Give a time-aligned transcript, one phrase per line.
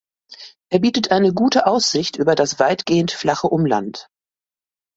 [0.71, 4.07] Er bietet eine gute Aussicht über das weitgehend flache Umland.